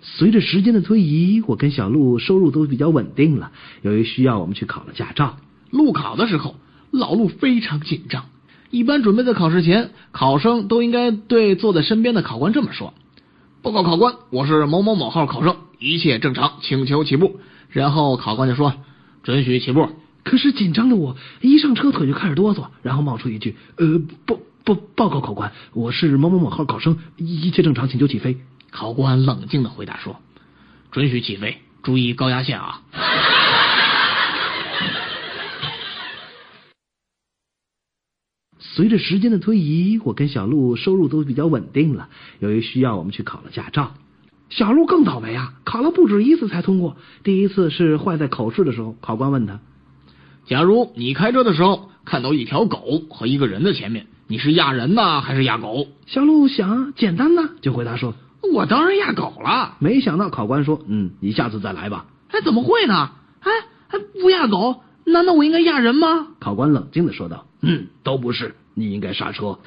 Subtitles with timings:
[0.00, 3.50] 随着时间的推移，我跟小鹿收入都比较稳定了。
[3.82, 5.36] 由于需要，我们去考了驾照。
[5.70, 6.54] 路考的时候，
[6.90, 8.26] 老陆非常紧张。
[8.70, 12.94] 一般准备在考试前，考生都应该对坐在身边的考官这么说
[13.62, 17.40] ：“报告考官，我是某某某号考生，一切正常，请求起步。”
[17.70, 18.74] 然后考官就说
[19.24, 19.88] ：“准许起步。”
[20.22, 28.36] 可是紧张的我一上车腿就开始哆嗦，然后冒出一句：“呃，报报报告考官，我是某某某号考生，一切正常，请求起飞。”
[28.70, 30.20] 考官冷静的回答说
[30.92, 32.82] ：“准许起飞，注意高压线啊。
[38.60, 42.08] ”随着时间的推移，我跟小鹿收入都比较稳定了。
[42.38, 43.94] 由于需要，我们去考了驾照。
[44.50, 46.96] 小鹿更倒霉啊，考了不止一次才通过。
[47.24, 49.60] 第一次是坏在口试的时候，考官问他
[50.46, 58.14] ：“假如你开车的时候看到一条狗和一个人的前面，你是压人呢还是压狗？”小鹿想简单呢，就回答说。
[58.58, 63.10] 我当然压狗了，没想到考官说：“嗯，你下次再来吧。”哎，怎么会呢？
[63.38, 63.52] 哎，
[63.86, 64.80] 还不压狗？
[65.04, 66.26] 难道我应该压人吗？
[66.40, 69.60] 考官冷静的说道：“嗯，都不是，你应该刹车。”